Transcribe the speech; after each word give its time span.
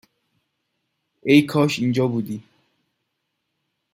ای 1.23 1.41
کاش 1.41 1.79
اینجا 1.79 2.07
بودی 2.07 2.43